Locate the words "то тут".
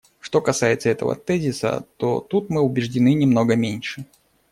1.97-2.49